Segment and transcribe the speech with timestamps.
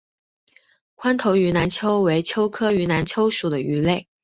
[0.95, 4.07] 宽头云南鳅为鳅科云南鳅属的鱼类。